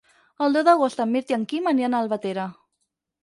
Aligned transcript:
El 0.45 0.55
deu 0.55 0.63
d'agost 0.67 1.03
en 1.03 1.11
Mirt 1.15 1.29
i 1.33 1.37
en 1.37 1.45
Quim 1.51 1.69
aniran 1.73 1.97
a 1.97 2.01
Albatera. 2.05 2.47